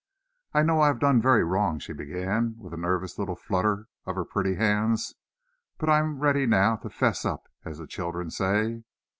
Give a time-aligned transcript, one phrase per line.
[0.55, 4.25] "I know I've done very wrong," she began, with a nervous little flutter of her
[4.25, 5.13] pretty hands;
[5.77, 8.81] "but I'm ready now to 'fess up, as the children say."